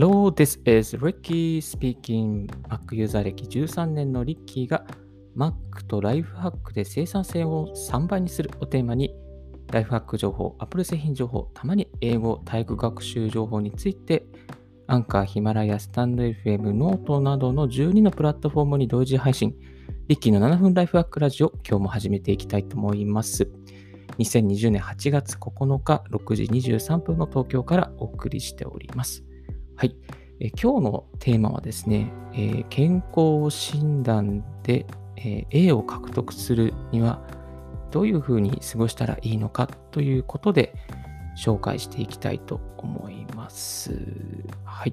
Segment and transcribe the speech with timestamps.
[0.00, 2.48] Hello, this is Ricky speaking.
[2.70, 4.86] Mac ユーザー歴13年のリッキーが
[5.36, 5.52] Mac
[5.86, 9.14] とライフハックで生産性を3倍にするをテーマに
[9.70, 14.24] ライフハック情報、Apple 製品情報、たまに英語、タイ語学習情報について
[14.86, 19.54] アンカー、ヒマラヤ、スタンド FM、ノートなどの12のプラットフォームに同時配信。
[20.08, 23.50] リッキーの7分ライフハックラジオ、今日も始めていきたいと思います。
[24.18, 29.24] 2020年8月9日6時23分の東京からお送りしております。
[29.80, 29.96] はい。
[30.40, 34.84] え今日のテーマはですね、えー、健康診断で、
[35.16, 37.22] えー、A を獲得するには
[37.90, 40.74] どういうふうに過ごしたらいいのかということで
[41.42, 43.94] 紹介していきたいと思います。
[44.64, 44.92] はい。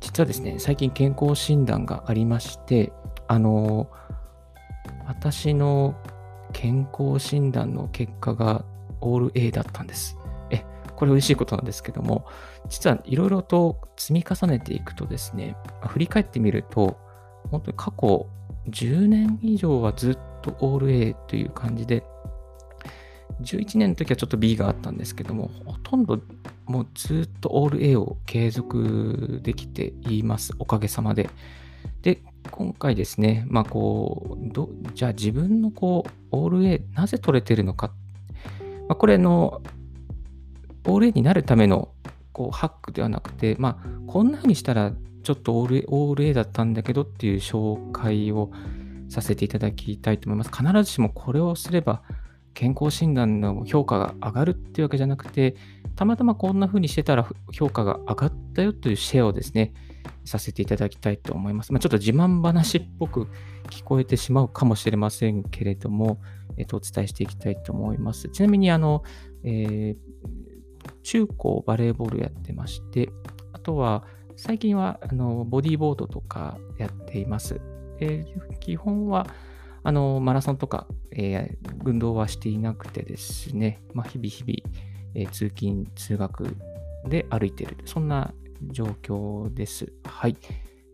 [0.00, 2.94] 実はですね、最近健康診断がありまして、
[3.28, 4.06] あのー
[5.06, 5.94] 私の
[6.52, 8.64] 健康診断の結果が
[9.00, 10.16] オール A だったんです。
[10.96, 12.26] これ嬉しいことなんですけども、
[12.68, 16.98] 実はいろいろと積み重ねていくとですね、振り返ってみると、
[17.50, 18.26] 本当に過去
[18.70, 22.04] 10年以上はずっとオール A という感じで、
[23.42, 26.20] 11年の時はちょっと B があったんですけども、ほとんど
[26.64, 30.52] もうずっとオール A を継続できています。
[30.58, 31.30] おかげさまで。
[32.02, 37.92] で、今回ですね、まあこう、どじゃあ自分のこう、オール A、なぜ取れてるのか。
[38.88, 39.62] まあ、これの、
[40.86, 41.90] オール A になるための
[42.32, 44.92] こうハックではなくて、まあ、こんな風にしたら
[45.22, 48.50] ちょっとオール A, オール A だったんだけどっていう紹介を
[49.08, 50.50] させていただきたいと思います。
[50.50, 52.02] 必ずしもこれをすれば
[52.54, 55.56] 健康診断の評価が上がるっていうわけじゃなくて、
[55.94, 59.74] たまたまこんな風にしてたら評価が上がったよというシェアをですね、
[60.24, 61.72] させていただきたいと思います。
[61.72, 63.28] まあ、ちょっと自慢話っぽく
[63.70, 66.20] 聞こえてしまうかもしれませんけれども、
[66.56, 68.28] えっと、お伝えしていきたいと思います。
[68.30, 69.02] ちなみに、あの、
[69.44, 69.96] えー、
[71.06, 73.10] 中高バレーボールやってまして、
[73.52, 74.04] あとは、
[74.34, 77.60] 最近はあのボディーボードとかやっています。
[78.00, 79.28] えー、基本は
[79.84, 84.76] あのマラソンとか、えー、運動はしていなくてですね、まあ、日々日々、
[85.14, 86.56] えー、通勤、通学
[87.06, 88.34] で歩いている、そんな
[88.72, 89.92] 状況です。
[90.04, 90.36] はい。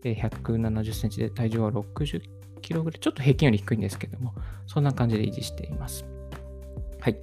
[0.03, 2.21] えー170センチで体重は60
[2.61, 4.35] キロぐらい、ちょっと平均より低いんですけども、
[4.67, 6.05] そんな感じで維持しています。
[6.99, 7.19] はい。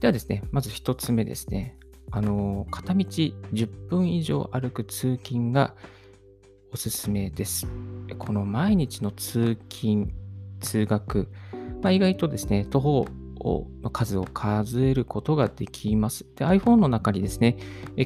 [0.00, 1.78] ではですね、まず1つ目ですね。
[2.14, 5.74] あの、片道10分以上歩く通勤が
[6.72, 7.66] おすすめです。
[8.20, 10.10] この毎日の通勤、
[10.60, 11.28] 通学、
[11.82, 13.06] まあ、意外とですね、徒歩
[13.82, 16.24] の数を数えることができます。
[16.36, 17.56] で iPhone の中にですね、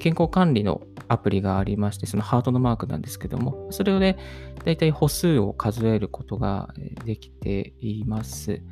[0.00, 4.16] 健康管理のアプリがありまして、そのハートのマークなんですけども、それをね、
[4.64, 6.72] だいたい歩数を数えることが
[7.04, 8.62] できています。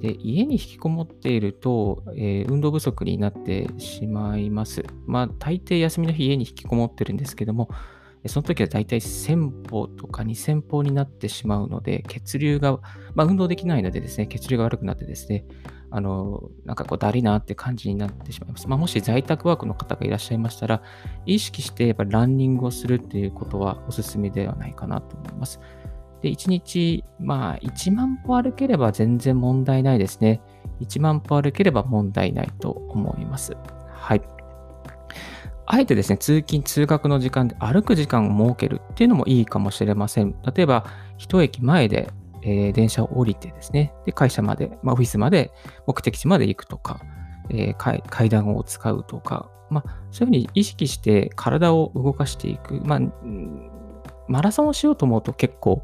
[0.00, 4.84] で家に引きこもっていると、えー、運動不足になってしまいます。
[5.06, 7.70] まあ、大抵休みの日家に引きこもってるんですけども、
[8.28, 12.78] その時はだいたい1000歩とか2000歩になってしまうので、血流が、
[13.14, 15.44] まあ、運動できないのでですね、血流が悪くなってですね、
[15.90, 18.68] あの、なんかこう、だりなって感じになってしまいます。
[18.68, 20.82] まあ、もし在宅ワークの方がいらっしゃいましたら、
[21.24, 25.60] 意識してやっぱランニングをするっていうことはおすすめではないかなと思います。
[26.26, 30.40] で、1日、まあ、1万歩歩ければ全然問題ないですね。
[30.80, 33.56] 1万歩歩ければ問題ないと思います。
[33.92, 34.22] はい。
[35.66, 40.34] あえてですね、通勤・通学の時間で歩く時間を設けるっていうのもいいかもしれません。
[40.52, 40.84] 例えば、
[41.16, 42.10] 一駅前で、
[42.42, 45.52] えー、電車を降りてですね、で会社まで、まあ、オフィスまで、
[45.86, 47.00] 目的地まで行くとか、
[47.50, 52.80] えー、階段を使うとか、まあ、そういうふうに意識して体を動かしていく。
[52.84, 53.00] まあ、
[54.28, 55.82] マラソンをしようと思うと結構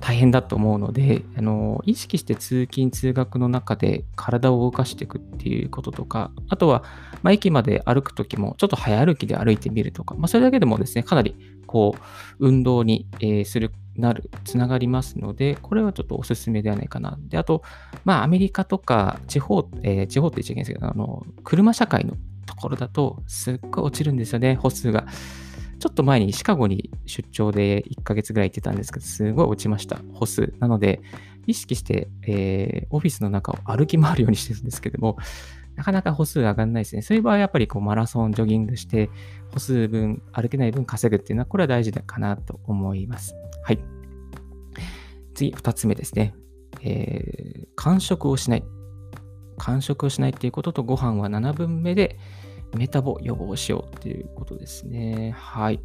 [0.00, 6.84] 大変だと思うので、あの意識して通勤・通学の中で体を動かしていくっていうこととか、あとは、
[7.22, 11.36] まあ、駅まで歩くときもちょっと早歩きで歩いてみるとか、まあ、それだけでもですね、かなり
[11.66, 17.16] こう運動に、えー、するなる、つながりますので、これはちょっとおすすめではないかな。
[17.28, 17.62] で、あと、
[18.04, 22.16] まあ、アメリカとか地方、えー、地方って言っちゃいけないんですけど、あの、車社会の
[22.46, 25.06] ところだと、すっごい落ちるんですよね、歩数が。
[25.84, 30.54] ちょっと前にシカゴに出張で1ヶ月ぐらい行ってたんですけど、すごい落ちました、歩数。
[30.58, 31.02] なので、
[31.46, 35.18] 意識して、えー、オフィスの中を歩き回るようにしてるんですけども、
[35.76, 37.02] なかなか歩数上がんないですね。
[37.02, 39.10] そういう場合はやっぱりこうマラソン、ジョギングして、
[39.52, 43.34] 歩数分、歩けない分稼ぐっていうのは、これは大事だかなと思います。
[43.62, 43.78] はい。
[45.34, 46.34] 次、二つ目ですね。
[46.80, 48.64] えー、間食をしない。
[49.58, 52.18] 間食をしないっていうことと、ご飯は7分目で、
[52.74, 55.34] メタボ予防しようっていうことですね。
[55.36, 55.80] はい。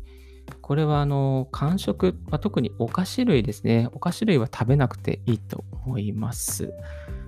[0.61, 3.89] これは、あの、間食、まあ、特にお菓子類ですね。
[3.93, 6.73] お菓子類は食べなくていいと思います。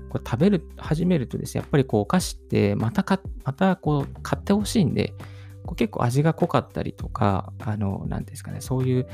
[0.09, 5.13] これ食べる、始めるとですね、やっぱりこうお菓子ってまたか、またこう買ってほしいんで、
[5.65, 9.07] こう結構味が濃かったりとか、あの、なんですかね、そういう、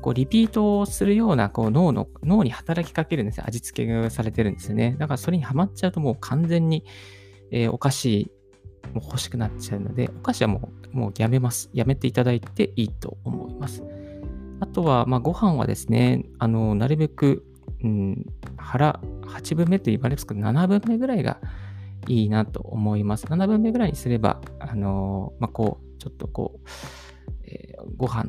[0.00, 3.44] こう、リピートをするような、こう、脳の、脳に働きかけるんですよ。
[3.46, 4.96] 味付けがされてるんですよね。
[4.98, 6.84] だからそれにはまっちゃうともう完全に、
[7.50, 8.30] えー、お菓子
[8.94, 11.70] も欲しくなっちゃうので、お菓子はもう、もうやめます。
[11.72, 13.82] やめていただいていいと思います。
[14.60, 17.44] あとは、まあ、ご飯はですね、あの、なるべく、
[17.82, 18.26] うん、
[18.56, 21.38] 腹8分目と言われますけど、7分目ぐらいが
[22.08, 23.26] いいなと思います。
[23.26, 26.68] 7分目ぐらいにすれば、あのまあ、こう、ちょっとこう、
[27.46, 28.26] えー、ご飯、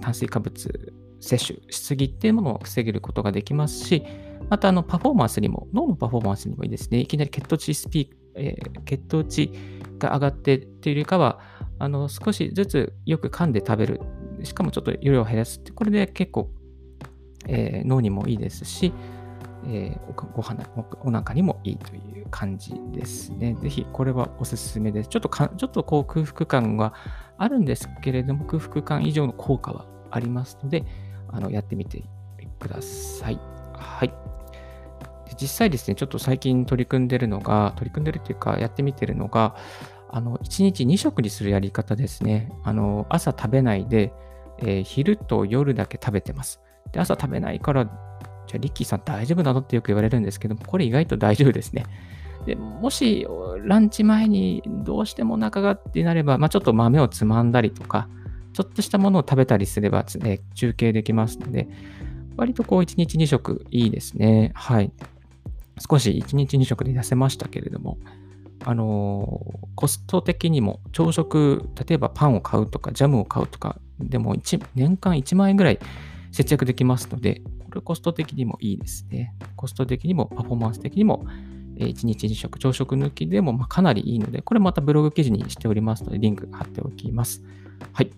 [0.00, 4.02] 炭水化物摂取しすぎっていうものを防げることができますし、
[4.50, 6.98] またあのパフォーマンスにも、脳のパフォーマンスにもいいですね。
[6.98, 9.52] いきなり血糖値スピーえー、血糖値
[9.98, 11.40] が上がってっていうよりかは、
[11.78, 14.00] あの少しずつよく噛んで食べる。
[14.42, 16.50] しかもちょっと量を減らすって、これで結構、
[17.46, 18.92] えー、脳にもいいですし、
[19.64, 20.56] えー、ご飯
[21.04, 23.56] お腹にもいいという感じですね。
[23.62, 25.08] ぜひこれはおすすめです。
[25.08, 26.94] ちょっとかちょっとこう空腹感は
[27.38, 30.84] あるんですけれども、空腹感以上の効果はありますので、
[31.28, 32.04] あのやってみて
[32.58, 33.38] ください。
[33.74, 34.12] はい。
[35.40, 39.56] 実際ですね、ちょっと最近取り組んでるのが、取り組んでるというか、やってみてるのが、
[40.10, 42.52] あの1日2食にするやり方ですね。
[42.64, 44.12] あの朝食べないで、
[44.58, 46.60] えー、昼と夜だけ食べてます。
[46.92, 47.90] で朝食べないから
[48.46, 51.84] じゃあ、リッキーさん大丈夫なのってよく言われるんですけども、これ意外と大丈夫ですね。
[52.46, 53.26] でもし、
[53.64, 58.08] ランチ前にどうしてもお腹がってなれば、まあ、ちょっと豆をつまんだりとか、
[58.52, 61.68] ちょっとしたものを食べたりすれば、ね、中継できますので、
[62.36, 64.50] 割とこう1日2食いいですね。
[64.54, 64.92] はい。
[65.78, 67.98] 少し1日2食で痩せましたけれども、
[68.64, 74.36] あのー、コスト的にも朝食、例えばパンを買うとか、ジャムを買うとか、でも
[74.74, 75.78] 年間1万円ぐらい
[76.30, 79.34] 節約できますので、これコスト的にもいいですね。
[79.56, 81.24] コスト的にもパフォーマンス的にも、
[81.76, 87.42] 1日2食、朝食抜きでもまかなりいいので、これまたブログ記事にしておりますので、リンク貼っておきます。
[87.92, 88.10] はい。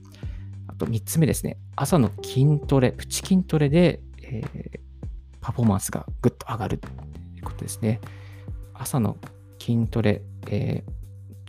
[0.67, 1.56] あと3つ目ですね。
[1.77, 4.81] 朝の筋トレ、プチ筋トレで、えー、
[5.41, 6.81] パフォーマンスがぐっと上がる
[7.55, 8.01] ということですね。
[8.75, 9.17] 朝の
[9.61, 10.93] 筋トレ、えー、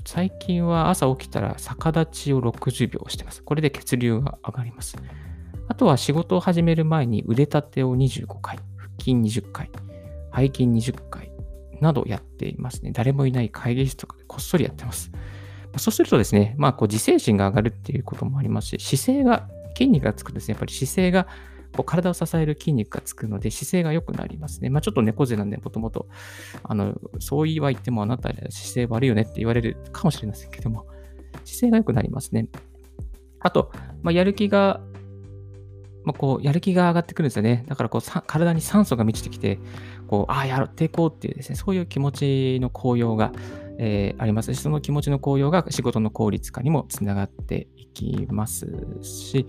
[0.06, 3.44] 最近は朝起きたら逆立ちを60秒してます。
[3.44, 4.98] これで血流が上がります。
[5.68, 9.70] あとは仕事を始める前に腕立てを25回、腹筋20回、
[10.36, 11.32] 背筋20回
[11.82, 12.92] などやっていますね。
[12.92, 15.12] 誰もいない会議室とかでこっそりやってます。
[15.78, 21.28] そうするとですね、まあ、こう自制心が上がるっていうこともありますし、姿勢が、筋肉がつくとですね、やっぱり姿勢が、
[21.76, 24.70] こう体を支える筋肉がつくので、姿勢が良くなりますね。
[24.70, 26.08] まあ、ちょっと猫背なんで、もともと、
[26.64, 30.88] あの、そう言わ言ってもあなた姿勢悪いよねって言われるかもしれませんけども、
[31.44, 32.48] 姿勢が良くなりますね。
[33.40, 34.82] あと、まあ、やる気が
[36.06, 37.66] まあ、こう、やる気が上がってくるんですよね。
[37.68, 39.60] だからこう、体に酸素が満ちてきて、
[40.08, 43.32] こう、ああ、やっていこうっていうですね、そういう気持ちの高揚が、
[43.80, 48.68] えー、ありますし、その気持ちの高揚が仕事の効率化にもつながっていきます
[49.02, 49.48] し、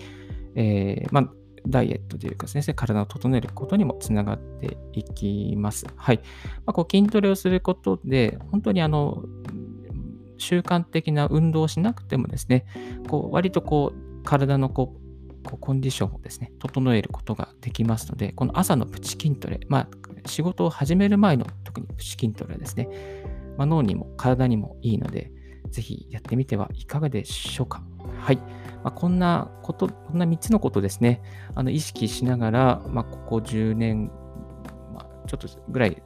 [0.55, 1.33] えー、まあ、
[1.69, 5.87] ダイエットというかですね、体を整えることにもつながっていきます。
[5.97, 6.19] はい。
[6.65, 9.25] まあ、こう筋トレをすることで、本当にあの、
[10.39, 12.67] 習慣的な運動をしなくてもですね、
[13.09, 15.07] こう割とこう体のこう
[15.47, 19.89] こうコンディションをですね、整えることができますので、この朝のプチ筋トレ、まあ、
[20.29, 22.89] 仕事を始める前の特にプチ筋トレですね、
[23.57, 25.31] まあ、脳にも体にもいいので、
[25.67, 27.83] ぜひやってみてはいかがでしょうか。
[28.21, 28.37] はい。
[28.37, 31.23] まあ、こんなこと、こんな3つのことですね、
[31.55, 34.11] あの意識しながら、まあ、ここ10年、
[34.95, 36.03] まあ、ちょっとぐらい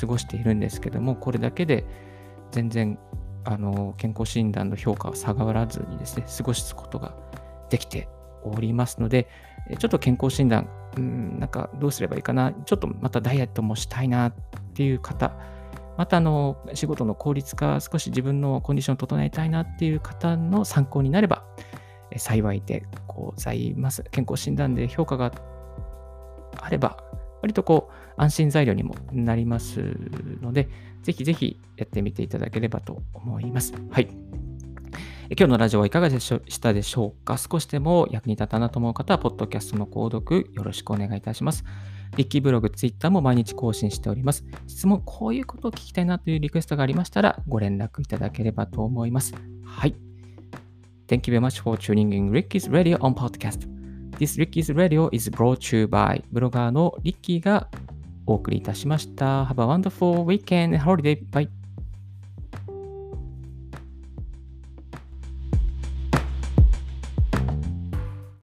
[0.00, 1.84] 過ごしているんですけども、これだけで
[2.50, 2.98] 全然
[3.44, 7.14] あの健康診断の評価は下がらずにですね、過ごすことが
[7.70, 8.08] できて
[8.42, 9.28] おりますので、
[9.78, 14.34] ちょっと健康診断、うん、なんかどうすればいいかな、ちょっとまたダイエットもしたいなっ
[14.74, 15.32] ていう方、
[15.96, 21.44] またあの仕事の効率化、少し自分のコンディションを整えたいなっていう方の参考になれば
[22.16, 24.02] 幸いでございます。
[24.10, 25.32] 健康診断で評価が
[26.60, 26.96] あれば、
[27.42, 29.80] 割とこう安心材料にもなります
[30.40, 30.68] ので、
[31.02, 33.74] ぜひぜひやってみていただければと思います。
[33.90, 34.08] はい。
[35.30, 37.38] 今日のラジオはいかがでしたでしょうか？
[37.38, 41.64] 少しでも役に立ったなと思う方は、ポッドキャストの購読よろしくお願いいたします。
[42.16, 44.44] リッキーブログ、ツイッターも毎日更新しております。
[44.66, 49.34] 質問、こういうことを聞きたいなというリクエストがありましたら、ご連絡いただければと思います。
[49.64, 49.94] はい。
[51.08, 53.66] Thank you very much for tuning in Ricky's Radio on Podcast.
[54.18, 57.68] This Ricky's Radio is brought to you by ブロガーのリッキーが
[58.26, 59.44] お送りいたしました。
[59.44, 61.18] Have a wonderful weekend and holiday.
[61.30, 61.48] Bye.